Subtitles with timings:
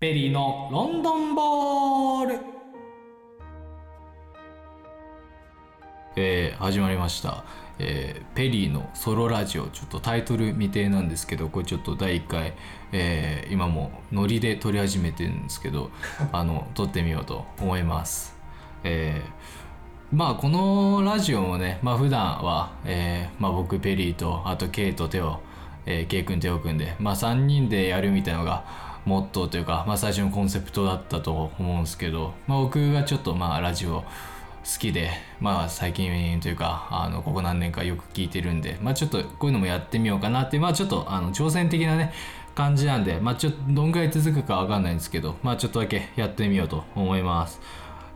[0.00, 2.38] ペリーのロンドンボール。
[6.16, 7.44] えー、始まりました、
[7.78, 9.66] えーペリーのソロラジオ。
[9.66, 12.54] ちょっとタイトル未定なんですけどこれちょっと第1回、
[12.92, 15.90] えー今もうノリで撮り始めてるんですけど
[16.32, 18.34] あの撮ってみようと思います。
[18.84, 25.40] えーまあこのラジオもねまあ普段は、えーまあ、僕ペリーとあとケイとテオ、
[25.84, 34.04] えー、ケイ君テオ君でまあ3人でやるみたいなのがモットーというか、まあ、最初のコンセプトだったと思うんですけど、まあ、僕がちょっとまあラジオ
[34.64, 42.12] 好きでまあ最近というかあのここ何年かよく聞いてるんでまあちょっとこういうのもやってみようかなってまあちょっとあの挑戦的なね
[42.54, 47.60] 感じなんでまあちょっとどんぐらい続くかわかんないんですけどまあちょっとだけやってみようと思います。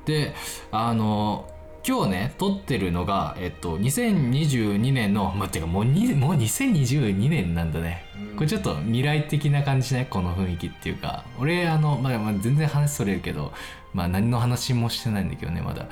[0.05, 0.35] で
[0.71, 1.49] あの
[1.87, 8.07] 今日ね撮ってるのがえっと2022年のまあてかもうにもう2022年なんだね。
[8.37, 10.07] これちょっと未来的な感じしない？
[10.07, 11.25] この雰囲気っていうか。
[11.39, 13.53] 俺あの、まあ、まあ全然話それるけど
[13.93, 15.87] まあ何の話もしてないんだけどねまだ。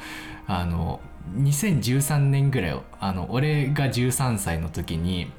[0.46, 1.00] あの
[1.36, 5.30] 2013年ぐらいあの俺が13歳の時に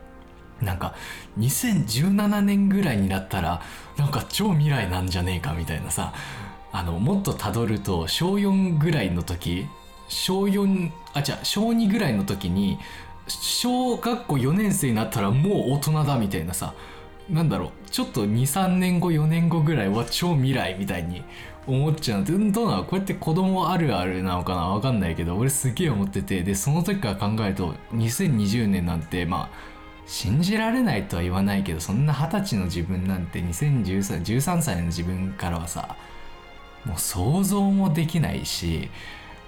[0.62, 0.94] なんか
[1.40, 3.62] 2017年ぐらいになったら
[3.98, 6.14] なんか超未来なんじゃねえかみたいなさ。
[6.76, 9.68] あのもっとたどると小4ぐらいの時
[10.14, 12.80] 小4あじゃあ小2ぐらいの時に
[13.28, 16.74] 小学校4年生になったらもう大人だみたいなさ
[17.30, 21.24] なんだろうちょっと23年後4年後ぐらいは超未来みたいに
[21.66, 22.84] 思っちゃううんどうなの？
[22.84, 24.68] こうやって子供あるあるなのかな？
[24.68, 26.44] わかんないけど俺すげえ思ってて。
[26.44, 29.50] でその時から考えると2020年なんてまあ
[30.06, 35.96] 信じられないとは言わないけどそんな二十歳の自分なんて2013 13歳の自分からはさ
[36.84, 38.90] もう想像もできないし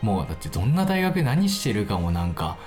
[0.01, 2.57] もうだってどんな大学で何してるかもなんか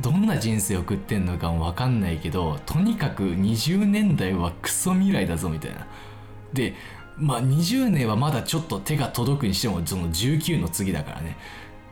[0.00, 5.86] どんな人生送ってんのかも分かんないけどとにかく20年代はクソ未来だぞみたいな。
[6.52, 6.74] で
[7.18, 11.36] まあ20年はまだちょっと手が届くにしてもその19の次だからね。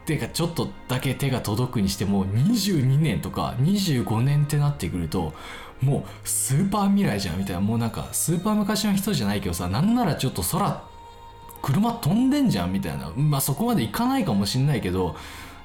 [0.07, 5.35] てかちょっとだけ手が届くにしても22年とか25年ってなってくると
[5.81, 10.83] もうスーパー未来じゃんみたいなもうなんかスーパー昔の人じゃないけどさなんならちょっと空
[11.63, 13.11] 車飛んでんじゃんみたいな。
[13.17, 15.17] まあそこまで行かないかもしんないけど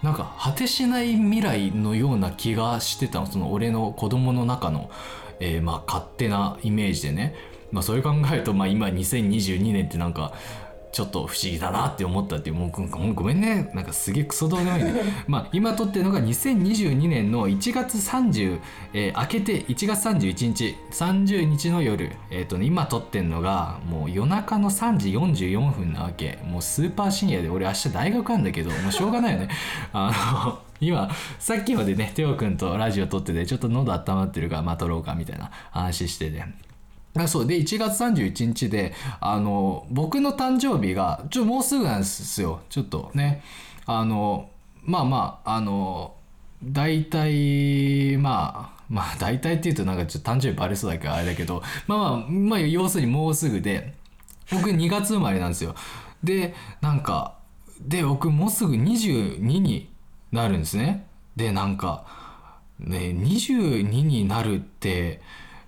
[0.04, 3.26] なんか果てしない未来のような気がしてたの。
[3.28, 4.90] その俺の子供の中の、
[5.40, 7.36] えーまあ勝手なイメージでね。
[7.72, 10.34] まあそれ考えるとまあ今2022年ってなんか
[10.96, 12.86] ちょっと不思議だなって思ったっていうもうご
[13.16, 13.70] ごめんね。
[13.74, 14.94] なんかすげえクソどうでもいいね。
[15.28, 18.62] まあ今撮ってるのが2022年の1月30、
[18.94, 22.14] えー明けて1月31日30日の夜。
[22.32, 26.40] えっ、とね今撮ってんのがもう夜中の3時44分なわけ。
[26.46, 29.50] もうスーパー深夜で俺明日大学なんだけどもうしょうがないよね。
[29.92, 30.14] あ
[30.46, 36.46] の今さっきまでねテオくんとラジオ撮っててちょっと喉温まってるからまあ撮ろうかみたいな話してて。
[37.24, 37.48] あそう。
[37.48, 42.62] で1月31日であの僕の誕生日がちょもうすぐなんですよ。
[42.70, 43.42] ちょっとね。
[43.86, 44.50] あの
[44.84, 46.16] まあまああの
[46.64, 53.94] 大体まあまあ大体っていうとなんかちょっと誕生日バレそうだからあれだけどまあまあまあ要するにもうすぐで
[54.52, 55.76] 僕2月生まれなんですよ。
[56.24, 57.36] でなんか
[57.82, 59.90] で僕もうすぐ22に
[60.32, 61.06] なるんですね。
[61.36, 62.06] でなんか
[62.80, 65.22] ね22になるって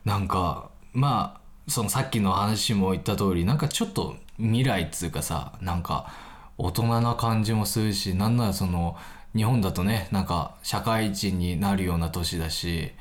[0.05, 6.11] なんかまあそのさっきの話も言った通りなんかちょっと未来っつうかさなんか
[6.57, 8.95] 大人な感じもするしなんならその
[9.35, 12.91] 日本だとねなんか社会人になるような年だし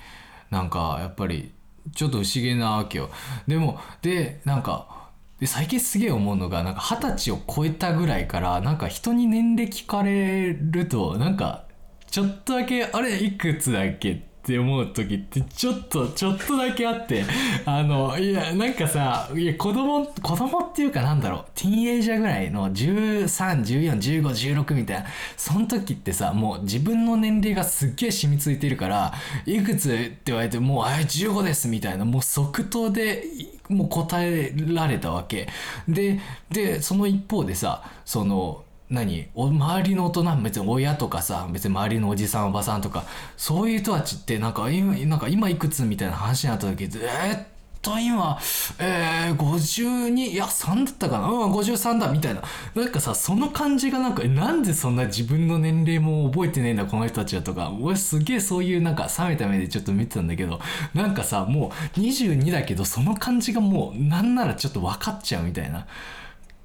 [0.50, 1.52] なんかやっぱり
[1.94, 3.10] ちょっと不思議なわけよ。
[3.46, 5.08] でもでなんか
[5.38, 11.64] で最近すげえ思うのがなんか二十歳を超えたぐらいからなんか人に年齢聞かれるとなんか
[12.10, 17.24] ちょっとだけあれいくつだっけって思う時ってちょっとちょっとだけあって
[17.64, 29.12] あのいやなんかさいや子供子供っていうかなんだろうティーンエイジャーぐらいの13141516みたいなその時ってさもう自分の年齢がすっげえ染みついてるから
[29.46, 33.24] いくつって言われてもうあ15ですみたいなもう即答で
[33.68, 35.48] もう答えられたわけ。
[35.88, 36.20] で
[36.52, 39.28] でその一方でさその何？
[39.34, 43.04] お周りの大人別に親とかさ別に周りのおじさんおばさんとか
[43.36, 47.38] そういう人たちってなんか今なんか今いくつみたいな話になった時え、っ
[47.82, 48.38] と今
[48.80, 51.28] えー、52いや3だったかな？
[51.28, 52.42] うん53だみたいな。
[52.74, 57.72] なんかさその感じがなんかなんでそんな自分の年齢も覚えてねえんだこの人たちはとか。
[57.80, 60.60] 俺すげえそういうなんか冷めた目でちょっと見てたんだけど。
[60.94, 65.86] なんかさもう22だけどその感じがもうなんならちょっと分かっちゃうみたいな。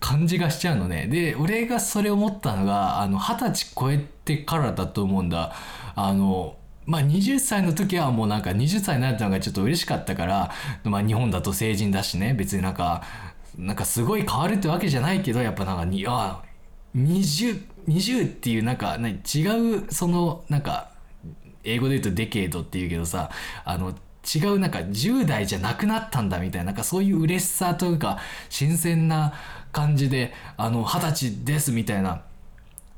[0.02, 1.08] 感じがしちゃうのね。
[1.08, 5.54] で、俺がそれ思ったのが、あの、二十歳超えてからだと思うんだ。
[5.96, 10.52] あの、まあ、20歳の時はもうなんか20歳になったのがちょっと嬉しかったから、
[10.84, 13.04] まあ、日本だと成人だしね、別になんか、
[13.58, 16.42] なんかすごい変わるってわけじゃないけどやっぱなんかにあ
[16.96, 20.92] 20 20っていうなんか違うそのなんか
[21.64, 23.30] 英語で言うとデケードっていうけどさ
[23.66, 28.20] あの違うなんか10代じゃなくなったんだみたいななんかそういう嬉しさというか
[28.50, 29.34] 新鮮な
[29.72, 32.22] 感じであの二十歳ですみたいな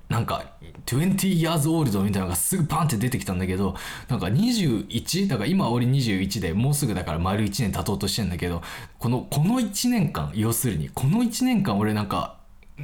[0.10, 0.44] なんか
[0.86, 3.76] 20 years old みたいなのがすぐパンって出てきたんだけど
[4.10, 8.62] なんか21だから今俺21でもうすぐだから丸1年経とうとしてんだけど
[9.00, 12.38] このこの1年間要するにこの1年間俺なんか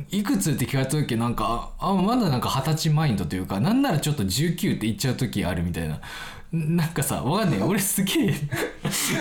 [0.09, 5.99] いくつって聞かれた時なんかあまだなんか二十歳マインドというかなんならちょっと19って言っちゃう時あるみたいな。
[6.51, 7.61] なんかさわかんない。
[7.61, 8.33] 俺すげえ。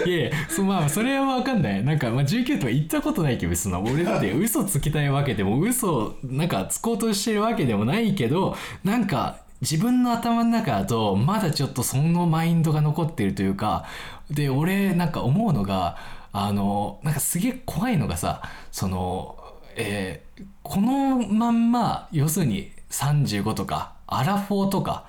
[0.06, 0.30] いやいや
[0.64, 1.84] まあそれはわかんない。
[1.84, 13.84] なんか、まあ、19とか言ったことないけどその俺だって嘘つきたいわけでも嘘なんかつこうとしてるわけでもないけどなんか自分の頭の中だとまだちょっとそのマインドが残ってるというか
[14.30, 15.98] で俺なんか思うのが
[16.32, 19.36] あのなんかすげえ怖いのがさその
[19.76, 25.04] えーこのまんま要するに35とかアラフォーとか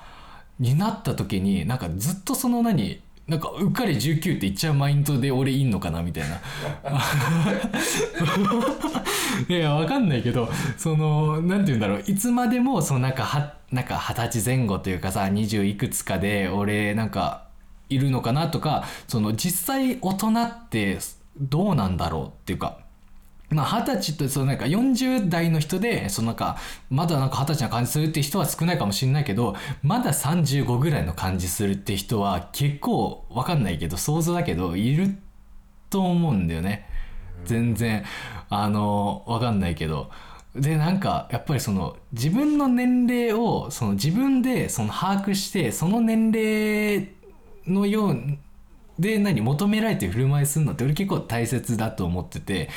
[0.60, 6.42] になった時になんかずっとその何なんかうっかり19って言っちゃうマインドで俺いんのかなみたいな。
[9.48, 17.46] いやわかんないけどそのなんて言うんだろういつまでもそのなんかはなんか二十歳前後というかさ20いくつかで俺なんか
[17.90, 20.98] いるのかなとかその実際大人って
[21.40, 22.80] どうなんだろうっていうか。
[23.50, 26.58] まあ、二十歳ってそのなんか40代の人でそのなんか
[26.90, 35.16] まだなんか二十歳な感じするって人は少ないかもしれないけどまだ35ぐらいの感じするって人は結構わかんないけど想像だけどいる
[35.90, 36.88] と思うんだよね。
[37.46, 38.04] 全然
[38.50, 40.12] あのわかんないけど。
[40.56, 47.10] でなんかやっぱりその自分の年齢をその自分でその把握してその年齢
[47.68, 48.40] のように
[49.00, 52.70] で何求められて振る舞いするのって俺結構大切だと思ってて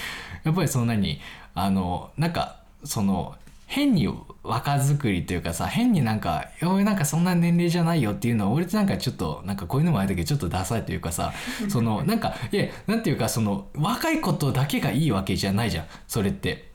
[0.45, 1.21] やっぱりその何
[1.55, 3.35] あのなんかその
[3.67, 4.09] 変に
[4.43, 11.33] 若作りというかさ変になんか「俺なんかそんな年齢じゃないよ」っていうのは俺ってなんかちょっとなんかこういうのもあるけどちょっとダサいというかさ
[11.69, 16.73] そのなんかいやなんていうかその若いことだけがいいわけじゃないじゃんそれって。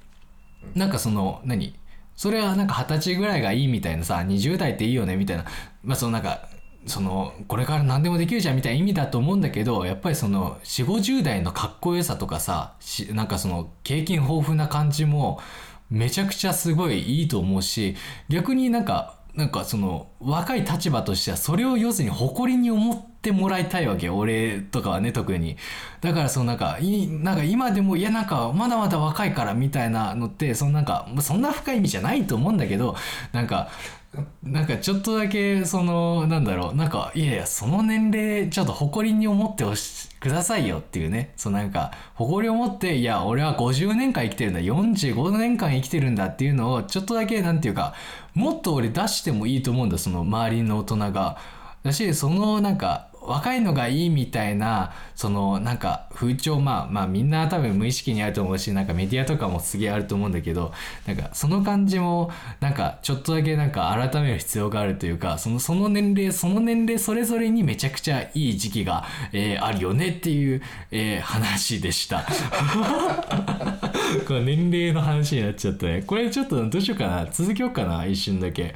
[0.76, 1.76] なんかその何
[2.16, 5.46] それはなんか二十歳ぐらいがいいみたいなさ20代っていいよねみたいな
[5.84, 6.50] まあそのなんか
[6.86, 15.40] そのこれから何でもできるじゃんみたいな意味だと思うんだけどやっぱりその4 5 0代のかっこよさとかさしなんかその経験豊富な感じも
[15.90, 17.96] めちゃくちゃすごいいいと思うし
[18.30, 25.58] 逆になんかなんかその若い立場としてはそれを要するに誇りに思ってもらいたいわけ俺とかはね特に。
[26.02, 32.96] だからそのなんかいなんか今でもいやなんかまだまだ若いからみたいなのってそのなんかそんな深い意味じゃないと思うんだけど
[33.32, 33.70] なんか
[34.42, 47.94] なんかちょっとだけそのなんだろうなんかいやいやその年齢ちょっと誇りに思ってほしくださいよっていうねそうなんか誇りを持っていや俺は50年間生きてるんだ45年間生きてるんだっていうのをちょっとだけなんていうか
[48.34, 51.38] もっと俺出してもいいと思うんだその周りの大人が。
[51.84, 60.74] だしそのなんか若いのがいいみたいなそのなんか風潮まあまあみんな多分無意識にあると思うしなんかメディアとかもすげえあると思うんだけど
[61.06, 72.26] なんかその感じもなんかちょっとだけなんか改める必要があるというかそのその年齢その年齢それぞれにめちゃくちゃいい時期が、えーあるよねっていう、えー話でした。
[74.28, 76.04] これ年齢の話になっちゃったね。
[76.04, 78.76] これちょっとどうしようかな続けようかな一瞬だけ。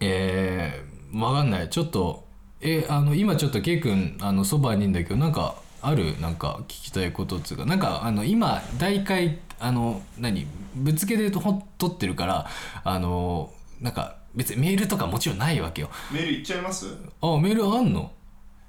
[0.00, 1.68] えー、わかんない。
[1.68, 2.24] ちょっと、
[2.60, 6.20] えあの、今ちょっとケイ君、あの、そばにいんだけど、なんか、ある？
[6.20, 10.46] なんか聞きたいことっつうか、なんか、あの、今、大会、あの、何？
[10.74, 11.40] ぶつけでと
[11.78, 12.50] 撮ってるから、
[12.82, 15.90] あの、なんか、別にメールとかもちろんないわけよ。
[16.12, 16.86] メールいっちゃいます？
[17.20, 18.10] あ、メールあんの？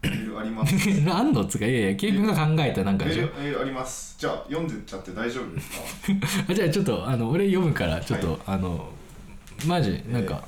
[0.03, 0.75] メールあります。
[1.11, 3.23] あんのっつうか、いやいや、ケイ君が考えたなんかでしょ。
[3.23, 3.61] メール。
[3.61, 4.15] あります。
[4.19, 5.55] じゃあ読んでっちゃって大丈夫？
[5.55, 8.89] ですかあじゃあちょっとあの俺読むからちょっと、はいあの
[9.65, 10.43] マジなんか、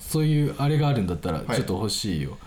[0.00, 2.38] そういうあれがあるんだったらはいちょっと欲しいよ、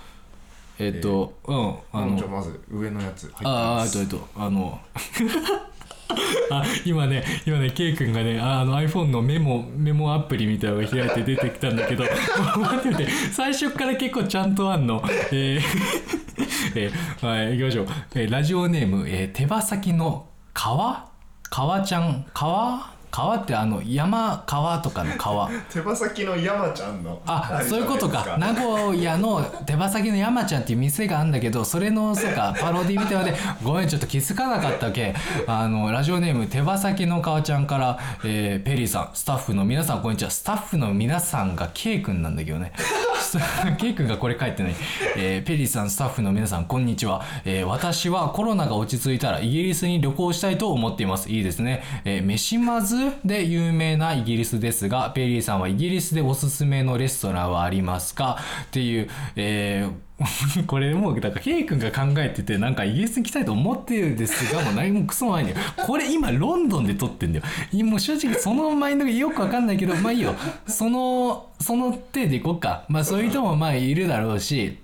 [0.80, 2.18] えっ、と、うんあの。
[2.18, 4.80] じゃあまず上のやつ入ってああますあとえっとあの。
[6.52, 12.04] あ今ね今ね K 君がねああの iPhone のメモメモアプリみたいなのが開いて出てきたんだけど
[12.58, 15.04] 待って待って最初から結構ちゃんとあんの。
[15.32, 15.62] えー。
[16.76, 21.10] えーはい行きましょう、えーラジオネーム、えー手羽先の川？
[21.50, 22.26] 川ちゃん？
[22.34, 22.95] 川？
[23.16, 25.50] 川ってあの山川とかの川。
[25.72, 27.22] 手羽先の山ちゃんの。
[27.26, 28.36] あるそういうことか。
[28.38, 35.16] 名古屋の手羽先の山ちゃんっていう店があるんだけどそれのそうか パロディみたいなのでごめんちょっと気づかなかったけ。
[35.48, 40.30] あのラジオネーム手羽先の川ちゃんから、えーペリーさんスタッフの皆さんこんにちは。
[40.30, 42.74] スタッフの皆さんが K 君なんだけどね。
[43.78, 44.76] ケイ君がこれ書いてない、
[45.18, 51.30] えーペリーさんスタッフの皆さんこんにちは、えー私はコロナが落ち着いたらイギリスに旅行したいと思っています。
[51.30, 58.38] いいですね、えー、メシマズで有名なイギリスですがペリーさんはイギリスでおすすめのレストランはありますか？
[58.66, 60.06] っていう、えー
[60.66, 65.58] これもうだからケイ君が考えててなんかイギリスに来たいと思ってるんですがもう何もクソもないんだよ。
[65.86, 67.46] これ今ロンドンで撮ってんだよ。
[67.86, 70.34] もう正直そのマインドがよくわかんないけどまあいいよ。
[70.68, 72.86] そのその手でいこっか。
[72.88, 74.78] まあそういう人もまあいるだろうし。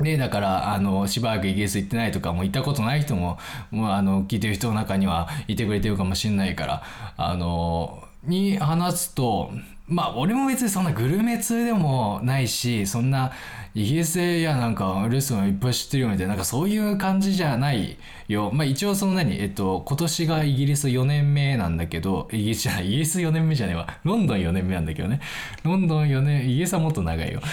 [0.00, 3.38] ねだからあのしばらくイギリス行ってないとかもう行ったことない人も
[3.70, 6.82] もうあの聞いてる人の中にはいてくれてるかもしれないから
[7.16, 9.50] あのに話すと
[9.86, 13.32] まあ俺も別にそんなグルメ通でもないしそんな
[13.74, 17.96] イギリスでいやなんかレストランいっぱい知ってるよみたいななんかそういう感じじゃない
[18.26, 18.50] よ。
[18.52, 23.86] まあ一応その何えっと今年がイギリス4年目なんだけどイギリスじゃイギリス4年目じゃねえわ。
[24.02, 25.20] ロンドン4年目なんだけどね。
[25.62, 27.40] ロンドン4年イギリスはもっと長いよ。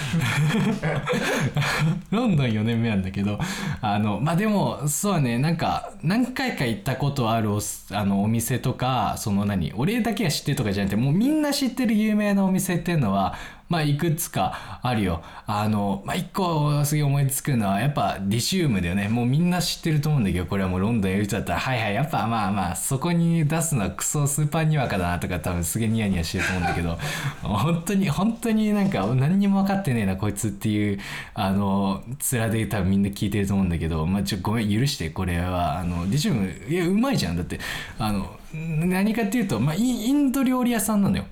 [2.10, 3.38] ロンドン4年目なんだけど
[3.80, 7.60] あのまあでもそうねなんか何回か行ったことあるお
[7.92, 13.34] あのお店とかその何俺だけが知ってるとかじゃなくてもうみんな知ってる有名なお店っていうのは
[13.68, 15.22] まあいくつかあるよ。
[15.46, 19.08] あのまあ一個すげえ思いつくのはやっぱディシウムだよね。
[19.08, 26.98] もうみんな知ってると思うんだけどこれはもうロンドンやる人だったらはいはいやっぱまあまあそこに出すのはクソスーパーにわかだなとか多分すげえニヤニヤしてると思うんだけど
[27.42, 30.98] 本当に本当になんか何にも分かってねえなこいつっていう
[31.34, 35.78] あの面で多分みんな聞いてると思うんだけどまあちょごめん許してこれは。
[35.78, 37.36] あのディシウムいやうまいじゃん。
[37.36, 37.58] だって
[37.98, 41.26] あの何かっていうとまあインド料理屋さんなんだよ。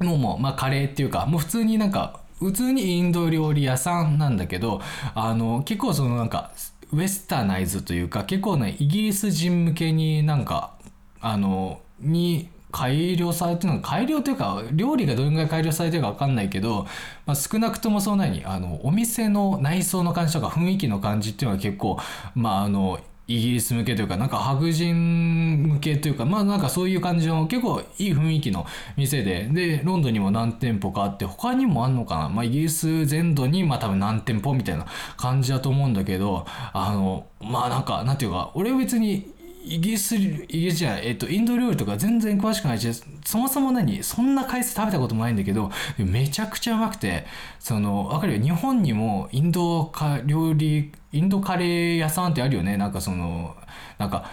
[0.00, 4.80] もうもう、まあ、カレーっていうかもう普通になんか普通にインド料理屋さんなんだけど
[5.14, 6.52] あの結構そのなんか
[6.92, 10.74] ウェスタナイズというか結構ねイギリス人向けになんか
[11.20, 16.86] あのに改良されてるの改良というか料理がどれぐらい改良されてるか分かんないけど、
[17.24, 21.98] まあ、少なくともそんなにあのお店の内装の感じとか雰囲気の感じっていうのは結構
[22.34, 28.66] まああのイギリス向けというかなんか白人向けというかまあなんかそういう感じの結構いい雰囲気の
[28.96, 32.28] 店ででロンドンにも何店舗かあって他にもあんのかな。
[32.28, 39.34] まあイギリス全土にまあ多分何店舗みたいな感じだと思うんだけどあのまあなんかなんていうか俺は別に
[39.66, 42.86] イギリス、イギリスじゃない、えっと、インド料理とか全然詳しくないし、
[43.24, 47.24] そもそも何そんな回数食べたこともないんだけど、めちゃくちゃうまくて、
[47.58, 49.90] その、わかるよ、日本にもインド
[50.26, 52.76] 料理、インドカレー屋さんってあるよね。
[52.76, 53.56] なんかその、
[53.98, 54.24] なんか、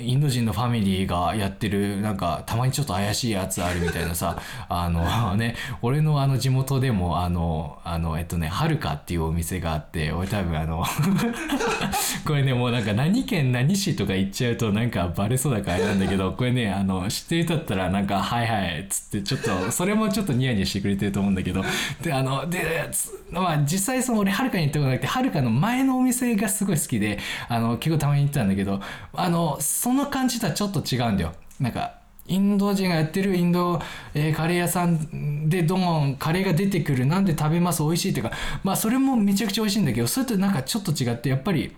[0.00, 10.84] インド人のファミリーがやってるなんかたまにちょっと怪しいやつあるみたいなさ あのね俺のあの地元でもあのあのえっとねはるかっていうお店があって俺多分あの
[12.26, 21.64] これねもうなんか何県何市とか言っちゃうとなんかバレそうだからあれなんだけどこれねあの知ってる人だったらなんか「はいはい」っつってちょっとそれもちょっとニヤニヤしてくれてると思うんだけど
[22.02, 22.88] であので
[23.30, 28.80] まあ実際その俺はるかに行ったことなくてはるかの前のお店がすごい好きであの結構たまに行ってたんだけど
[29.14, 31.32] あのその感じとはちょっと違うんだよ。
[31.58, 33.80] なんかインド人がやってるインド、
[34.14, 37.06] えーカレー屋さんでどんカレーが出てくる。
[37.06, 37.82] なんで食べます？
[37.82, 38.32] 美味しいっていうか。
[38.62, 41.76] まあそれもめちゃくちゃ美味しいんだけどそれとなんかちょっと違ってやっぱり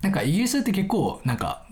[0.00, 1.66] なんかイギリスって結構なんか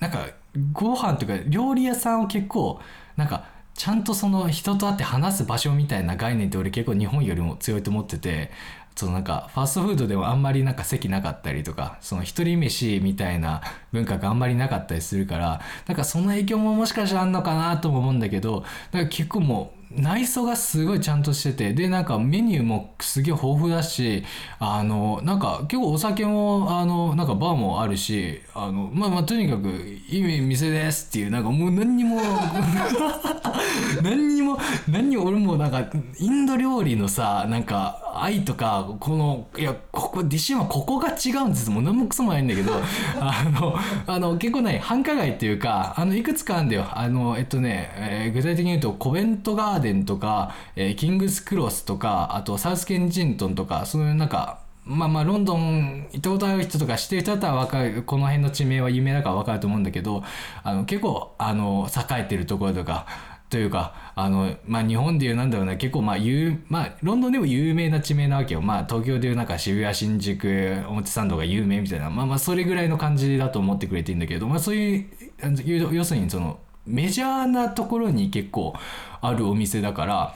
[0.00, 0.26] なんか
[0.72, 2.80] ご飯とか料理屋さんを結構
[3.16, 8.50] なんかちゃんとその人と会って話す場所みたいな概念って俺結構日本よりも強いと思ってて
[8.94, 24.24] そのなんかファストフードでもあんまりなんか席なかったりとかその一人飯みたいな文化があんまりなかったりするからなんかその影響ももしかしたらあんのかなとも思うんだけどなんか結構もう内装がすごいちゃんとしててでなんかメニューもすげえ豊富だし
[24.58, 32.20] あのなんか結構お酒もあのなんかバーもあるしあのまあまあとにかくいい店ですっていうなんかもう何にも
[34.02, 34.58] 何にも
[34.88, 35.84] 何にも俺もなんか
[36.18, 41.70] インド料理のさなんか愛とかこのいやここディシュはここが違うんです。
[41.70, 42.72] もう何もクソもないんだけど
[43.20, 43.74] あの
[44.06, 46.86] あの結構ね繁華街っていうかあのいくつかあるんだよ。
[46.92, 60.24] あのえっとね、えー具体的に言うとコベントガーデンとか、えーキングスクロスとかあとサウスケンジントンとかそういうなんかまあまあロンドン行ったことある人とか知ってる人だったら分かるこの辺の地名は有名だから分かると思うんだけど
[60.62, 63.06] あの結構あの栄えてるところとか
[63.48, 75.06] というかあの、まあ、日本でいうなんだろうな結構まあ有、まあ、ロンドンでも有名な地名なわけよ、まあ、東京でいうなんか渋谷新宿表参道が有名みたいなまあまあそれぐらいの感じだと思ってくれていいんだけど、まあ、そういう
[75.92, 78.74] 要するにそのメジャーなところに結構
[79.20, 80.34] あるお店だから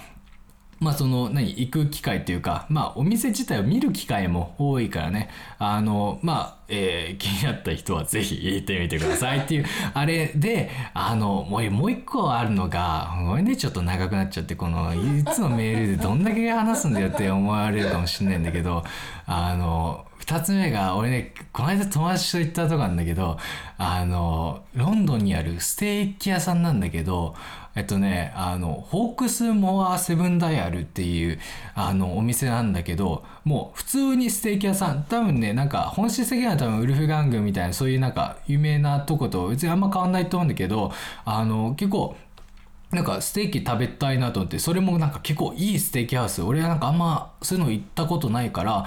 [0.78, 5.30] まあその何行く機会っていうかまあお店自体を見る機会も多いからね。
[5.58, 18.84] あのまあ、えー気になった人はぜひ行ってみてくださいっていう あれであのもうもう一個あるのがごめんねちょっと長くなっちゃってこのいつもメールでどんだけ話すんだよって思われるかもしれないんだけど
[19.26, 23.38] あの2つ目が俺ねこの間友達と行ったとこなんだけど
[23.78, 27.36] あのロンドンにあるステーキ屋さんなんだけど
[27.76, 31.38] えっとねあのホークスモアセブンダイヤルっていう
[31.76, 40.90] あのお店なんだけどもう普通にステーキ屋さん多分ねなんか本質的には多分ウルフガングみたいなそういうなんか有名なとこと別にあんま変わんないと思うんだけど
[41.24, 42.16] あの結構
[42.92, 46.40] なんかステーキ食べたいなと思ってそれもなんか結構いいステーキハウス。
[46.42, 48.86] 俺はなんかあんまそういうの行ったことないから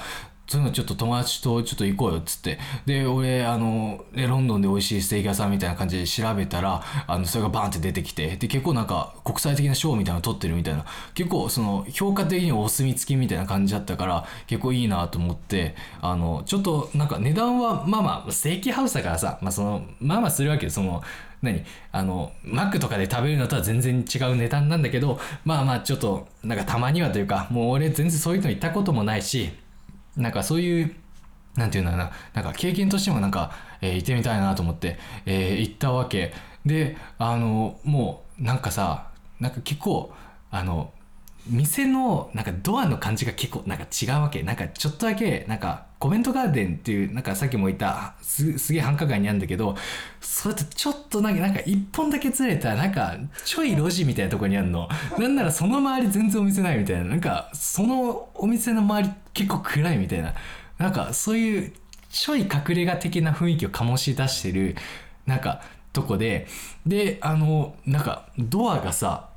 [0.49, 2.57] そういうのちょっと友達とちょっと行こうよっつって。
[2.85, 8.35] で俺あのねロンドンで美味しいステーキ屋さんみたいな感じで調べたらあのそれがバーンって出てきて。
[8.35, 10.85] で結構なんか国際的な賞みたいなの取ってるみたいな。
[11.13, 15.75] 結構その評価的にお墨付きみたいな感じだったから結構いいなと思って。
[16.01, 21.03] あのちょっとなんか値段はまあまあステーキハウスだからさまあそのまあまあするわけでその
[21.41, 21.63] 何？
[21.91, 29.49] あのマックとかで食べるのとは全然違う値段なんだけどまあまあちょっとなんかたまにはというかもう俺全然そういうの行ったこともないし
[30.19, 30.95] なんかそういう
[31.55, 36.33] なんていうんだろうななんか経験としてもなんか、えー行ってみたいなと思って、えー行ったわけ。
[36.65, 39.09] であのもうなんかさ
[39.39, 40.13] なんか結構
[40.51, 40.91] あの
[41.49, 44.43] 店のなんかドアの感じが結構なんか違うわけ。
[44.43, 49.75] なんかちょっとだけなんかコメントガーデンっていうなんかさっきも言ったすすげえ繁華街にあるんだけど
[50.21, 54.87] それとちょっとなんかなんか一本だけずれたなんかちょい路地みたいなとこにあるの。
[55.17, 57.03] なんならその周り全然お店ないみたいな。
[57.05, 60.33] なんかそのお店の周り結構暗いみたいな。
[60.77, 61.73] なんかそういう
[62.09, 64.75] ちょい隠れ家的な雰囲気を醸し出してる
[65.25, 65.61] なんか
[65.93, 66.47] とこで。
[66.85, 69.29] であのなんかドアがさ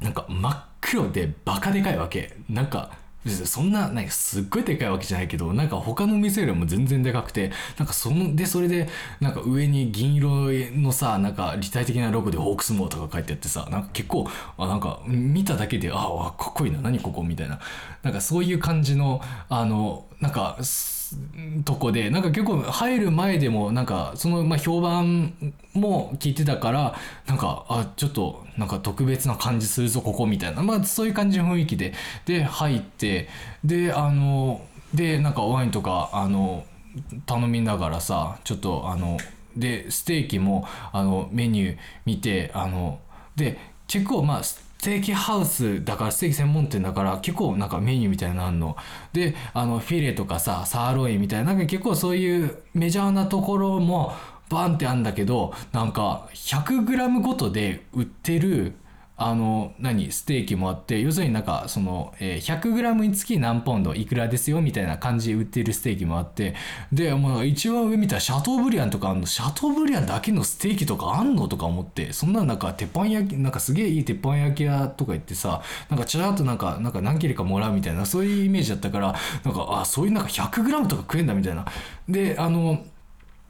[0.00, 2.36] なんか真っ黒でバカでかいわけ。
[2.50, 2.90] なんか
[3.44, 8.88] そんななんかすっごいでかいわけじゃないけどなんか他の店よりも全然でかくてなんかそのでそれで
[9.20, 17.22] なんか上に銀色のさなんか立体的なロゴでホークスモーとか書いてあってさなんか結構あなんか見ただけでああかっこいいな何ここ？
[17.22, 17.60] みたいな。
[18.02, 20.58] なんかそういう感じのあのなんか
[21.64, 25.34] とこでなんか結構入る前でもなんかそのまあ評判
[25.74, 26.94] も聞いてたから
[27.26, 30.62] なんかあちょっとなんか特別な感じするぞここみたいな。
[30.62, 31.94] まあそういう感じの雰囲気で。
[32.26, 33.28] で入って
[33.64, 34.62] であの
[34.94, 36.64] でなんかワインとかあの
[37.26, 39.18] 頼みながらさちょっとあの
[39.56, 43.00] でステーキもあのメニュー見てあの
[43.36, 44.42] で結構まあ
[44.82, 48.76] ステーキハウスだからステーキ専門店だから結構なんかメニューみたいなのあんの。
[49.12, 54.12] であのフィレとかさサーロインみたいななんか結構そういうメジャーなところも
[54.48, 58.72] バーンってあんだけどなんか 100g ごとで売ってる
[59.16, 66.54] あの何ステーキもあって要するになんかその、えー 100g につき何ポンドいくらですよみたいな感じで売ってるステーキもあって
[66.92, 71.46] でもう一番上見たらシャトーブリアンとかあんのシャトーブリアンだけのステーキとかあんの？
[71.46, 81.64] とか思ってそんななんか鉄板焼きなんかすげえいい鉄板焼き屋とか行ってさなんかちらっとなんかなんか何切れかもらうみたいなそういうイメージだったからなんかあそういうなんか 100g とか食えんだみたいな。
[82.08, 82.82] であの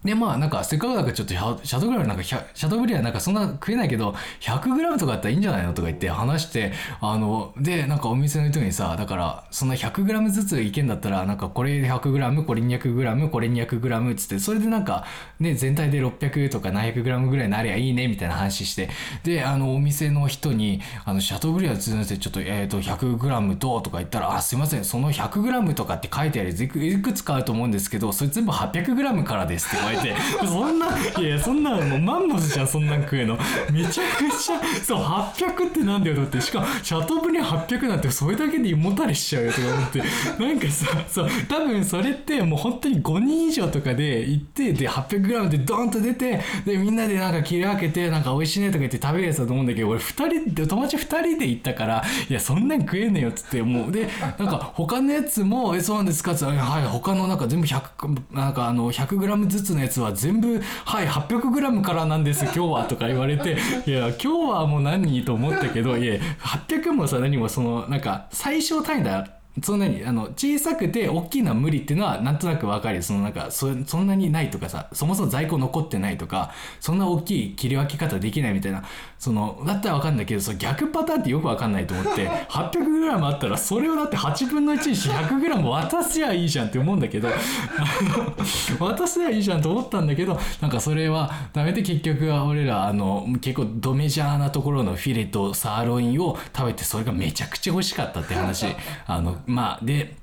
[0.04, 15.04] でまあなんかせっかくだからちょっとシャシャトーブリアンなんかシャトーブリアなんかそんな食えないけど 100g とかだったらいいんじゃないのとか言って話してあのでなんかお店の人にさだからそんな 100g ずついけんだったらなんかこれ 100g これ 200g これ 200g っつってそれでなんか
[15.38, 18.90] ね全体で600とか 700g ぐらいになりゃいいねみたいな話して
[19.22, 29.91] であのお店の人にあのシャトーブリアンつちょっとえっ、と 100g どうとか言ったらあすいませんその 100g とかって書いてあるいくいくつかあると思うんですけどそれ全部 800g からですって。
[29.92, 30.46] 言われて。
[30.46, 33.38] そんないやいやそんなもうマンモスじゃんそんなん食えの。
[33.72, 36.40] めちゃくちゃそう800ってなんだよだって。
[36.40, 40.02] しかもシャトーブリアン800なんてそれだけで胃もたれしちゃうよとか思って。
[40.38, 69.26] なんかさそう多分それってもう本当に5人以上とかで行ってで 800g でドーンと出てでみんなでなんか切り分けてなんか美味しいねとか言って食べるやつだと思うんだけど俺2人で友達2人で行ったからいやそんなん食えねえよっつってもうでなんか他のやつも「えそうなんですか?」っつって「はい他のなんか全部100なんかあの 100g ずつのやつは全部はい 800g からなんです今日は」とか言われて いや今日はもう何と思ったけどいや800もさ何もそのなんか最小単位だ
[69.60, 78.82] そんなにあの小さくて大きいのは無理っていうのはなんとなく分かるそのなんかそそんなにないとかさそもそも在庫残ってないとかそんな大きい切り分け方できないみたいな。
[79.22, 87.28] そのだったら分かんないけどその逆パターンってよく分かんないと思って 800g あったらそれをだって8分の1にして 100g 渡せばいいじゃんって思うんだけど
[88.80, 98.74] 渡せばいいじゃんと思ったんだけどなんかそれはダメで結局は俺らあの結構ドメジャーなところのフィレとサーロインを食べてそれがめちゃくちゃ美味しかったって話。
[99.06, 100.16] あのまあで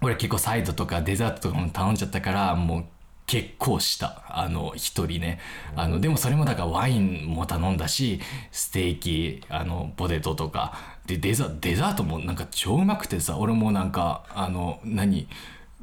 [0.00, 2.84] 俺結構サイドとかデザートとかも頼んじゃったからもう
[3.26, 4.24] 結構した。
[4.28, 5.38] あの一人ね。
[5.76, 10.76] あのでもそれもだからワインも頼んだしステーキあのポテトとか。
[11.06, 15.28] でデザデザートもなんか超うまくてさ俺もなんかあの何？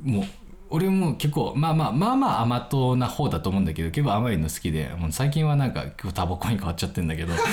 [0.01, 0.25] もう
[0.71, 7.33] 俺も結構まあまあまあまあ甘党な方だと思うんだけど結構甘いの好きでもう最近はなんか結構タバコに変わっちゃってんだけど。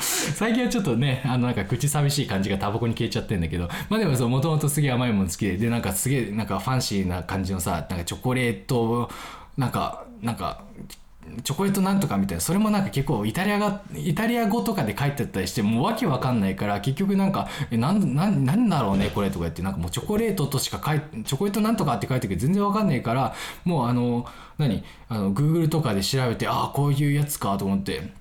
[0.00, 3.68] 最近はちょっとねあのなんか口寂しい感じがタバコに消えちゃってんだけど。
[3.88, 9.10] まあでもそうもともとすげえ甘いもの好きででなんかすげえなんかファンシーな感じのさなんかチョコレート
[9.56, 10.62] なんかなんか
[11.42, 12.40] チョコレートなんとかみたいな。
[12.40, 19.62] それもなんか結構イタリアがイタリア語とかで書いてあったりしてもうわけわかんないから結局なんか「えなんなんだろうねこれ」とか言って。
[19.62, 23.34] なんかもうチョコレートとしか書いチョコレートなんとかって書いてるけど全然わかんないから
[23.64, 24.26] もうあの
[24.58, 24.84] 何？
[25.08, 28.12] あの Google とかで調べてああこういうやつかと思って。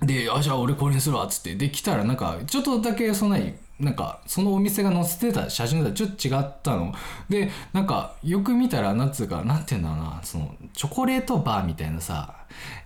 [0.00, 1.54] であじゃあ俺これにするわつって。
[1.54, 6.94] で来たらなんかちょっとだけそんなになんかそのお店が載せてた写真とはちょっと違ったの。
[7.28, 12.34] でなんかよく見たらなんつうかなんていうんだろうなそのチョコレートバーみたいなさ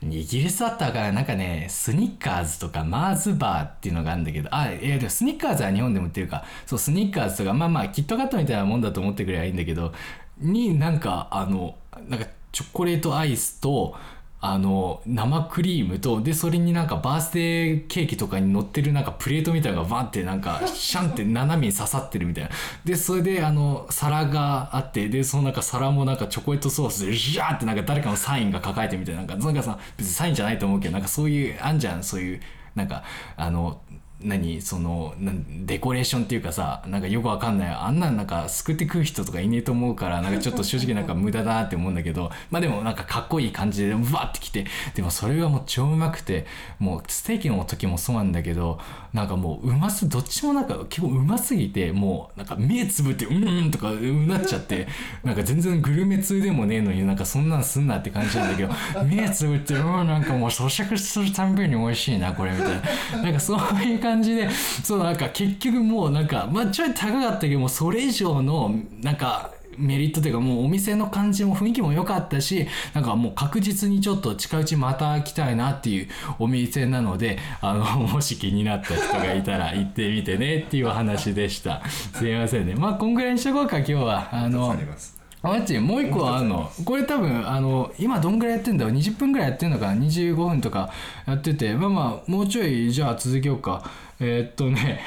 [0.03, 6.45] イギリスだったからなんかねスニッカーズとかマーズバーっていうのがあるんだけどあいやでもスニッカーズは日本でも売ってるか。
[6.67, 9.93] そうスニッカーズとかまあまあキットカットみたいなもんだと思ってくればいいんだけど
[10.39, 11.77] になんかあの
[12.09, 13.95] なんかチョコレートアイスと
[14.43, 22.51] あの生クリームとでそれになんかバースデーケーキとかに乗ってるなんかプレートみたいなのがバンってなんかシャンって斜めに刺さってるみたいな。
[22.85, 32.41] でそれであの皿があってでそのなんか皿もなんかチョコレートソースでジャーってなんか誰かのサインが抱えてみたいななんかなんかさ別にサインじゃないと思うけどなんかそういうあんじゃんそういう
[32.75, 33.03] なんか
[33.37, 33.83] あの
[34.23, 35.33] 何そのな
[35.65, 46.47] デコレーションっていうかさなんかよくわかんないあんなんなんかすくって食う人とかいねえと思うからなんかちょっと正直なんか無駄だなって思うんだけど まあでもなんかかっこいい感じでうわってきてでもそれがもう超うまくて
[46.79, 48.79] もうステーキの時もそうなんだけど
[49.13, 54.87] なんかもううますどっちもなんか結構うますぎてもうなんか目つぶってうんうんとかうなっちゃって
[55.25, 58.73] なんか全然グルメ通でもねえのになんかそんなんすんなって感じなんだけど
[59.05, 63.23] 目つぶってうんなんかもう咀嚼するたんびに美味しいなこれみたいな。
[63.23, 81.83] なんかそういう感じ感じでそうなんか結局もうなんかまあちょい高かったけどもそれ以上のなんかメリットというかもうお店の感じも雰囲気も良かったしなんかもう確実にちょっと近いうちまた来たいなっていうお店なのであのもし気になった人がいたら行ってみてねっていう話でした。
[81.89, 82.75] すいませんね。
[82.75, 84.29] まあこんぐらいにしとこうか今日は。
[84.33, 85.20] あのあります。
[85.43, 86.71] あマジもう一個あんの？
[86.85, 90.91] これ多分あの今どんぐらいやってんだろう？20分ぐらいやってんのかな？25分とか
[91.27, 93.83] やっててまあまあもうちょいじゃあ続けようか。
[94.21, 95.01] えーっとね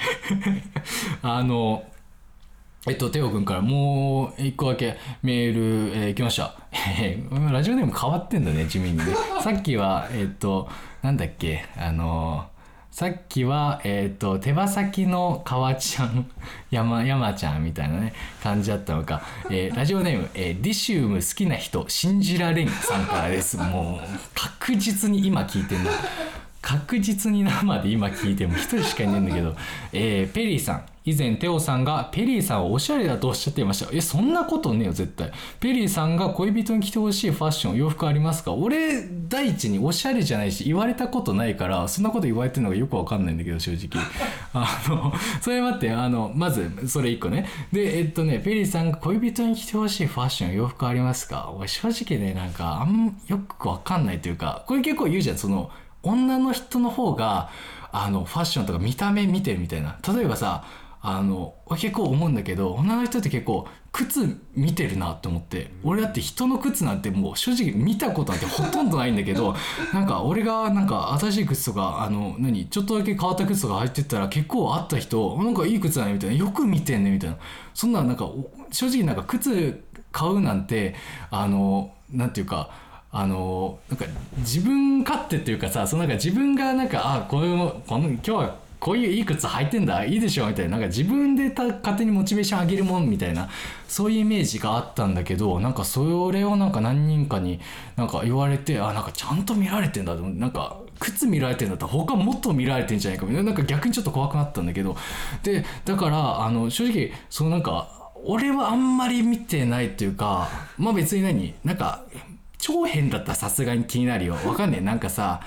[1.22, 1.84] あの
[2.86, 6.54] えっと、テオ君からもう一個だけメール、えー来ました。
[7.00, 9.04] えーラジオネーム変わってんだね、地味にね。
[9.41, 10.67] さっきは、えっと、
[11.02, 12.46] なんだっけ、あの
[12.93, 16.29] さっきは、えっと、手羽先の川ちゃん、
[16.69, 19.23] 山、山ちゃんみたいなね、感じだったのか。
[19.49, 23.58] えーラジオネーム、えーディシウム好きな人、信じられんさんからです。
[23.58, 25.89] もう、確実に今聞いてんな。
[26.63, 29.54] 確実に生で今聞いても一人しかいないんだけど、
[29.91, 30.86] えーペリーさん。
[31.06, 35.34] 以前テオさんがペリーさんをおしゃれだとおっしゃっていましたえそんなことねえよ絶対。
[35.60, 44.02] ペリーさんが恋人に着てほしいファッション洋服ありますか俺第一におしゃれじゃないし言われたことないからそんなこと言われてるのがよくわかんないんだけど正直。
[44.54, 47.49] あのそれ待ってあのまずそれ一個ね。
[47.73, 55.38] でえっとねペリーさんが恋人に着てほしいファッション洋服ありますか俺正直ねなんかあんよくわかんないというかこれ結構言うじゃん。
[55.38, 55.69] その
[56.03, 57.49] 女の人の方が
[57.91, 59.97] あのファッションとか見た目見てるみたいな。
[60.13, 60.63] 例えばさ
[61.05, 65.71] あの結構思うんだけど女の人って結構靴見てるなって思って。
[65.83, 69.53] 俺だって人の靴なんてもう正直見たことなんてほとんどないんだけど
[69.93, 76.35] なんか俺がなんか新しい靴とかあの何ちょっとだけ変わった靴とか履いてったら結構あった人なんかいい靴だねみたいな。
[76.37, 77.35] よく見てんねみたいな。
[77.73, 78.29] そんななんか
[78.71, 80.95] 正直なんか靴買うなんて
[81.31, 82.69] あのなんていうか
[83.15, 84.06] あのなんか
[84.38, 93.49] 自分勝手っていうかさそのなんか自分がなんかあこのこの今日はこういういい靴履いてんだいいでしょみたいななんか自分でた勝手にモチベーション上げるもんみたいな
[93.88, 97.62] そういうイメージがあったんだけどなんかそれをなんか何人かに
[97.95, 103.52] なんか言われてあなんかちゃんと見られてんだなんか靴見られてんだったら他もっと見られてんじゃないかみたいな。
[103.52, 104.97] なんか逆にちょっと怖くなったんだけど。
[105.43, 112.04] でだからあの正直そのなんか俺はあんまり見てないっていうかまあ別に何なんか
[112.63, 114.36] 長編だったらさすがに気になるよ。
[114.45, 114.82] わかんねえ。
[114.82, 115.41] なんかさ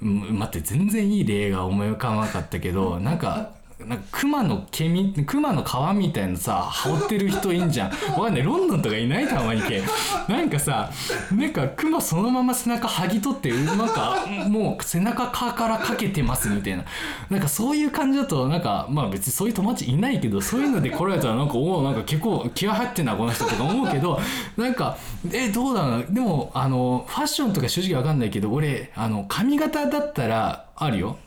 [0.00, 3.50] 待って全然いい例が思い浮かばなかったけどなんか
[3.86, 7.90] なんか熊の毛み熊の皮みたいなさ羽織ってる人いんじゃん。
[8.12, 8.42] わかんない。
[8.42, 9.82] ロンドンとかいないたまに毛
[10.28, 10.90] なんかさ
[11.32, 16.84] なんか熊そのまま背中剥ぎ取ってなんかもう背中からかけてますみたいな。
[17.30, 24.18] なんかそういう感じだとなんかまあ別にそういう友達いないけどそういうので来られたらなんかおおなんか結構気合入ってんなこの人とか思うけど
[24.56, 24.96] なんか
[25.32, 31.18] えどうだろうでもあのファッションとか正直わかんないけど俺あの髪型だったらあるよ。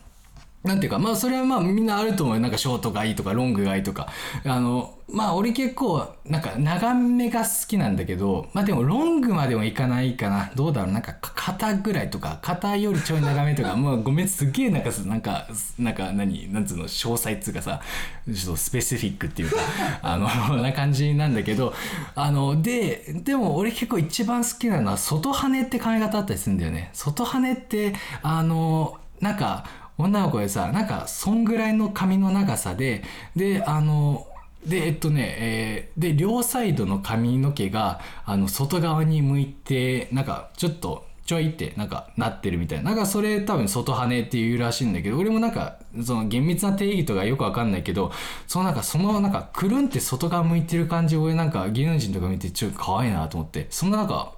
[0.68, 2.42] なんていうか、まあそれはまあみんなあると思うよ。
[2.42, 4.08] なんかショートがいいとかロングがいいとか。
[4.44, 10.52] あの、まあ俺結構なんか長めが好きなんだけど、まあでもロングまでもいかないかな。
[10.54, 15.46] どうだろうなんか肩ぐらいとか、肩よりちょい長めとか、もうごめん、すげえなんか、なんか、
[15.78, 17.80] なんか何、なんつうの、詳細っつうかさ、
[18.26, 19.56] ちょっとスペシフィックっていうか、
[20.02, 21.72] あの、な感じなんだけど、
[22.14, 26.90] あの、で、でも俺結構一番好きなのは外羽って髪型あったりするんだよね。
[26.92, 29.64] 外羽って、あの、なんか、
[29.98, 33.02] 女の子でさなんかそんぐらいの髪の長さで
[33.36, 34.26] であの
[34.66, 42.90] でえっとね、えーで両サイドの髪の毛があの外側に向いてなんかちょっとちょいってなんかなってるみたいな。
[42.90, 48.10] なんかそれ多分外羽っていうらしいんだけど俺もなんかその厳密な定義とかよくわかんないけど
[48.46, 53.66] そのなんかそのなんかくるんって外側向いてる感じ俺なんか芸能人とか見てちょっと可愛いなと思って。
[53.68, 54.37] そんななんか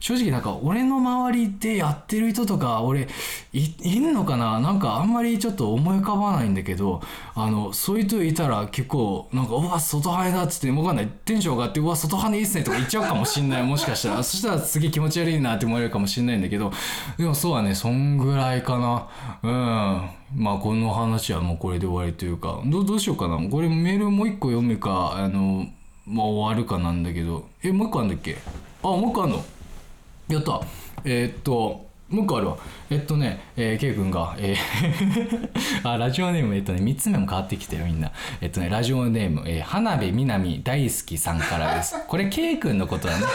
[0.00, 3.08] 正直なんか俺の周りでやってる人とか俺
[3.52, 4.60] いいんのかな？
[4.60, 7.00] なんかあんまりちょっと思い浮かばないんだけど
[7.34, 11.08] あのそういう人いたら結構なんか「うわ外羽だ」っつって分かんない。
[11.24, 13.62] テンション上がって「うわ外羽いいっすね」とか言っちゃうかもしんない。
[13.66, 14.22] もしかしたら。
[14.22, 16.72] そしたらすげえ気持ち悪いなって思われるかもしんないんだけど。
[17.16, 19.06] でもそうはねそんぐらいかな。
[19.42, 20.42] うん。
[20.42, 22.60] まあこの話はもうこれで終わりというか。
[22.66, 23.36] どうどうしようかな。
[23.48, 25.66] これメールもう一個読むかあの
[26.06, 27.46] まあ終わるかなんだけど。
[27.62, 28.36] えもう一個あんだっけ？
[28.82, 29.42] あもう一個あんの？
[30.28, 30.60] やった。
[31.04, 32.56] えーっともう一個あるわ。
[32.88, 35.48] えっとね、えー、ケイ君が、えー
[35.84, 38.12] あラジオネームえっとね3つ目も変わってきたよみんな。
[38.40, 41.96] えっとねラジオネーム、えー、花火みなみ大好きさんからです。
[42.08, 43.26] これケイ君のことだね。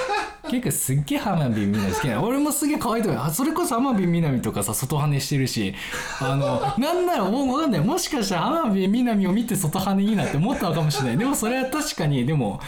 [0.49, 2.23] ケイ君すっげえ花火みなみ好きなの。
[2.23, 5.75] 俺もすげえ可愛いとかあそれこそ花火みなみとかさ外羽してるし。
[6.19, 7.81] あのなんならもう分かんない。
[7.81, 11.17] もしかしたら花火みなみを見て外羽いいなって思ったのかもしれない。
[11.19, 12.59] でもそれは確かにでも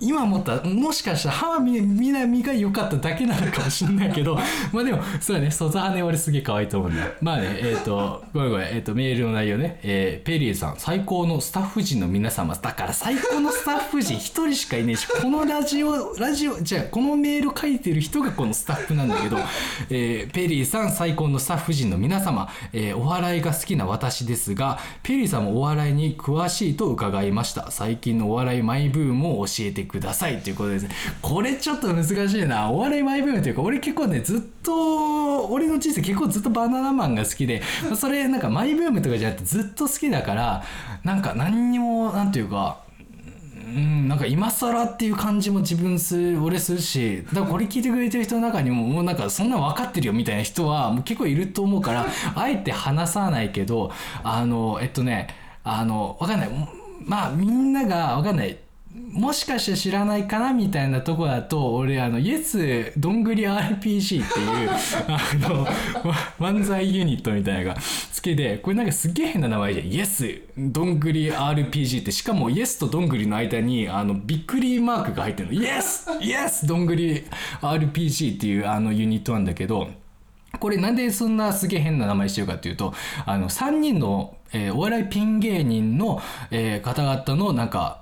[0.00, 4.38] 今思ったらもしかしたら浜辺美波が良かっただけなのかもしれないけど
[4.72, 5.50] まあでもそうだね。
[5.50, 10.74] 外羽俺すげえ可愛いと思うんだまあねえっ、とごめんごめん、えー、とメールの内容ね、えーペリーさん。
[10.78, 12.54] 最高のスタッフ陣の皆様。
[12.54, 19.38] だから最高のスタッフ陣一人しかいねえしこのラジオラジオじゃあこのメール書いてる人がこのスタッフなんだけど、
[19.90, 27.70] えーペリーさん最高のスタッフ陣の皆様、えーお笑いが好きな私ですがペリーさんもお笑いに詳しいと伺いました。
[27.70, 30.90] 最近のお笑いマイブームを教えてくださいということですね。
[31.20, 32.70] これちょっと難しいな。
[32.70, 37.62] お笑いマイブームというか俺結構ねずっと俺の人生結構ずっとバナナマンが好きで
[37.96, 40.64] それなんかマイブームとかじゃなくてずっと好きだから
[41.02, 42.80] なんか何にもなんていうか
[43.70, 53.92] うん、なんか今更っていう感じも自分する俺するしだからこれ聞いてくれてる人の中にももうなんかそんな分かってるよみたいな人はもう結構いると思うからあえて話さないけど
[54.24, 55.28] あのえっとね
[55.62, 56.50] あの分かんない。
[57.04, 58.58] まあみんなが分かんない。
[58.92, 64.70] もしかして知らないかなみたいなとこだと俺あのイエスどんぐり RPG っていう
[65.06, 65.64] あの
[66.40, 67.80] 漫才ユニットみたいなのが好
[68.20, 75.62] きでこれなんかすっげえ変な名前でイエスどんぐり RPG ってしかもイエスとどんぐりの間にあのびっくりマークが入ってるの。
[75.62, 76.08] イエス!
[76.20, 77.22] イエスどんぐり
[77.62, 79.88] RPG っていうあのユニットなんだけど
[80.58, 82.92] これなんでそんなすげえ変な名前してるかっていうと
[83.24, 87.99] あの3人の、えーお笑いピン芸人の、えー方々のなんか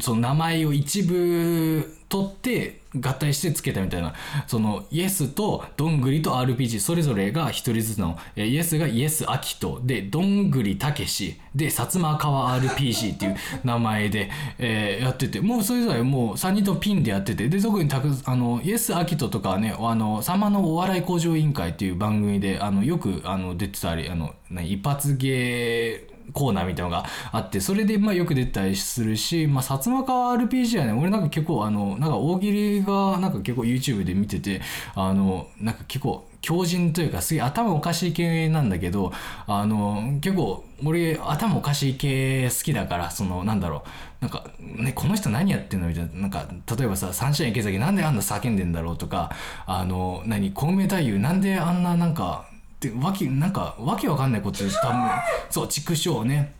[0.00, 4.14] その名前を一部取って合体してつけたみたいな。
[4.46, 15.40] そのイエスとどんぐりと RPG それぞれが一人ずつのイエスがイエス・アキトでどんぐりたけしで薩摩川 RPG っていう名前で、えやってて。
[15.40, 17.48] もうそれぞれもう3人とピンでやってて。
[17.48, 34.60] で特にたくあのイエス・アキトとかはねあのさんまのお笑い向上委員会っていう番組であのよくあの出てたりあの一発芸コーナーみたいなのがあってそれでまあよく出たりするし、まあ、薩摩川 RPG はね俺なんか結構あのなんか大喜利がなんか結構 YouTube で見てて
[34.94, 39.12] あのなんか結構強靭というかすげえ頭おかしい系なんだけど
[39.46, 43.84] あの結構俺頭おかしい系好きだからそのなんだろ
[44.20, 49.30] うなんか、ね、この人何やってんのみたいななんか例えばさ「サンシャイン池崎なんであんな叫んでんだろう?」とか
[49.66, 52.46] 「あの何小梅太夫なんであんななんか」
[52.88, 55.10] ってわけなんかわけわかんないこと多分
[55.48, 56.54] そう畜生ね。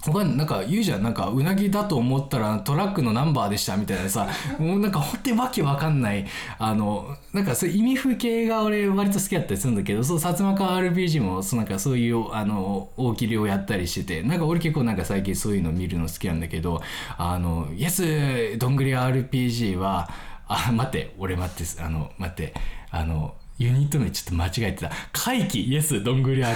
[0.00, 1.02] 他になんか言うじゃん。
[1.02, 4.28] なんかうなぎだと思ったらトラックのナンバーでしたみたいなさ。
[4.58, 6.26] もうなんか本当にわけわかんない。
[6.58, 14.22] あのなんかそう意味不系が俺割と好きだったりするんだけどそう薩摩川 RPG もそうなんかそういうあの大喜利をやったりしてて。
[14.22, 16.82] なんか俺結構なんか最近そういうの見るの好きなんだけど
[17.16, 20.10] あの「イエスどんぐり RPG は」
[20.46, 22.52] あ待って俺待ってあの待って。
[22.90, 25.62] あのユニット名ちょっと間違えてた「怪奇。
[25.64, 26.54] イエスどんぐり RPG」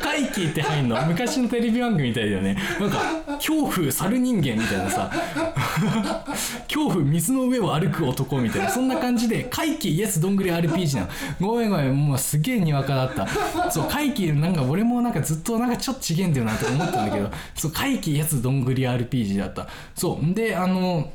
[0.00, 1.04] 怪奇って入んの。
[1.06, 2.56] 昔のテレビ番組みたいだよね。
[2.78, 2.98] なんか
[3.36, 5.10] 恐怖猿人間みたいなさ。
[6.68, 8.70] 恐怖水の上を歩く男みたいな。
[8.70, 11.02] そんな感じで怪奇イエスどんぐり RPG な
[11.40, 11.48] の。
[11.48, 13.26] ごめんごめんもうすげえにわかだった。
[13.70, 17.30] そう怪奇なんか俺もなんかずっとなんかちょっとちげえんだよなとか思ったんだけど。
[17.56, 19.66] そう怪奇イエスどんぐり RPG だった。
[19.94, 21.10] そうであの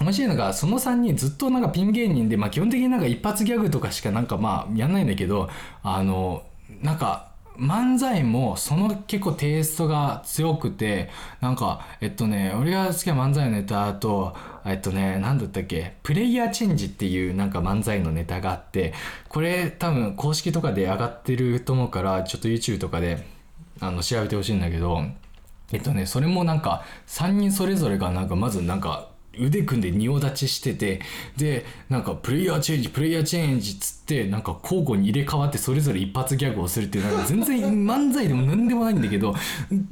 [0.00, 5.50] 面白いのがその3人ずっとなんかピン芸人で、まあ、基本的になんか一発ギャグとかしかなんかまあやんないんだけど
[5.82, 6.42] あの
[6.82, 11.10] なんか漫才もその結構テイストが強くて
[11.42, 14.34] なんかえっとね俺が好きな漫才のネタと
[14.64, 18.94] えっとね何だったっけプレイヤーチェンジっていうなんか漫才のネタがあって
[19.28, 23.26] これ多分公式とかで上がってると思うからちょっと YouTube とかで
[23.80, 25.02] あの調べてほしいんだけど
[25.70, 31.00] えっとねそれもなんか3人それぞれがなんかまずなんか腕組んで仁王立ちしてて
[31.36, 39.34] でなんかプレイヤーチェンジプレイヤーチェンジっつってなんか交互に入れ替わってそれぞれ一発ギャグをするっていうなんか全然漫才でも何でもないんだけどっ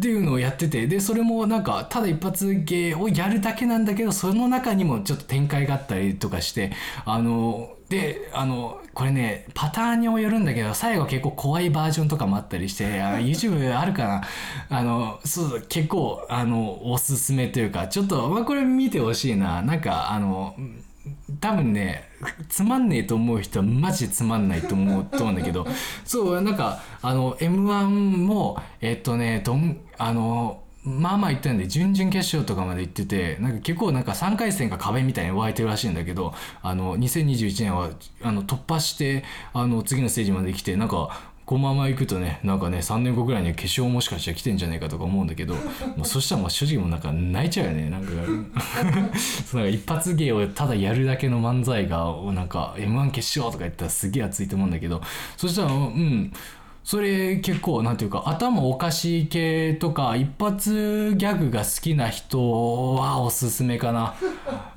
[0.00, 6.72] ていうのをやっててでそれもなんかただ一発芸をやるだけなんだけどその中にもちょっと展開があったりとかして
[7.04, 14.22] あのであのこれねパターンにもよるんだけど最後結構怖いバージョンとかもあったりしてあ YouTube あるか
[14.68, 14.78] な？
[14.78, 19.62] あのそう結構あのおすすめというかちょっと、まあ、これ見てほしいな。
[19.62, 20.54] なんかあの
[21.40, 22.08] 多分ね
[22.48, 25.66] つまんねえと思う人はマジでつまんないと思うと思うんだけど
[26.04, 37.90] そうなんかあの m 1もえっとねどんあのまあまあ言ったんで準々決勝とかまで行っててなんか結構なんか3回戦が壁みたいに湧いてるらしいんだけどあの2021年は
[38.22, 45.54] あの突破してあの次のステージまで来てなんかこのまま行くとねなんかね3年後ぐらいには決勝もしかしたら来てんじゃないかとか思うんだけど
[45.96, 47.88] もうそしたらもう正直もなんか泣いちゃうよね。
[47.88, 55.00] なんか なんか一発芸をただやるだけの漫才がなんか m 1決勝とか言ったらすげえ熱いと思うんだけど
[55.38, 56.30] そしたらうん。
[56.84, 64.14] それ結構なんていうか頭おかしい系とか一発ギャグが好きな人はおすすめかな。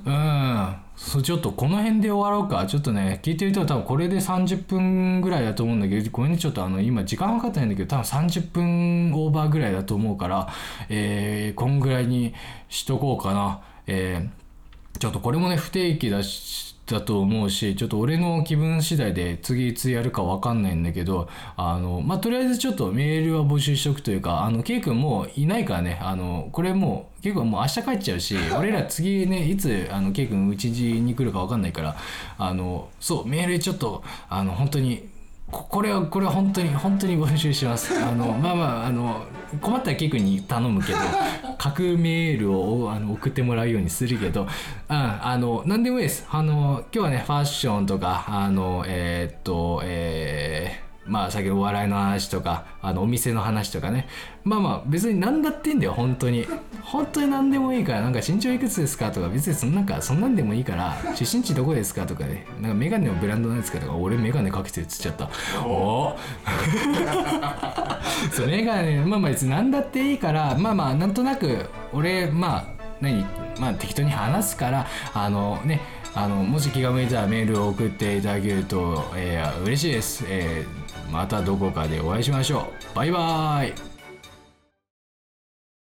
[0.06, 0.76] うん。
[1.04, 2.66] そうちょっとこの辺で終わろうか。
[2.68, 10.48] ちょっとね聞いてる人は多分これで30分ぐらいだと思うんだけどごめんねちょっとあの今時間かかってないんだけど多分30分オーバーぐらいだと思うから
[10.90, 12.36] えー、こんぐらいに
[12.70, 13.62] しとこうかな。
[13.88, 21.28] えー、ちょっとこれもね不定期だしだと思うしちょっと俺の気分次第で次いつやるか分かんないんだけど
[21.58, 26.00] あのまあとりあえずちょっとメールは募集しとくというかあの K 君もういないからね。
[26.02, 31.96] あのこれもう結構もう明日帰っちゃうし 俺ら次ねいつあの K 君うちに来るか分かんないから
[32.38, 35.11] あのそうメールちょっとあの本当に
[35.52, 37.94] これはこれは本当に本当に募集します。
[38.02, 39.26] あのまあまああの
[39.60, 41.00] 困ったらケイ君に頼むけど
[41.58, 44.48] 各メールをあの送ってもらうようにするけど、うん、
[44.90, 46.26] あの何でもいいです。
[46.32, 54.08] あの今日はねファッションとかあのえー、っとえーまあ先ほどお笑いの話とかあのお店の話とかね。
[54.44, 56.46] まあまあ別に何だっていいんだよ本当に。
[56.84, 62.46] 本当に何でもいいからなんか身長いくつですかとか別にそんなんかそんなんでもいいから出身地どこですかとかね。
[62.60, 65.30] なんかメガネのブランドなんですかとか俺メガネかけてるっつっちゃった。
[65.66, 66.18] おお
[68.32, 72.66] そうメガネまあまあ別に何だっていいからまあまあなんとなく俺まあ
[73.02, 73.26] 何
[73.60, 75.82] まあ適当に話すからあのね
[76.14, 80.81] あのもし気が向いたらメールを送っていただけると、えー、嬉しいです、えー、
[81.12, 82.96] またどこかでお会いしましょう。
[82.96, 83.91] バイバーイ。